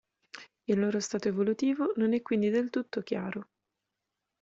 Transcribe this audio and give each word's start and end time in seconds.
Il 0.65 0.79
loro 0.79 0.99
stato 0.99 1.27
evolutivo 1.27 1.93
non 1.97 2.13
è 2.15 2.23
quindi 2.23 2.49
del 2.49 2.71
tutto 2.71 3.03
chiaro. 3.03 3.49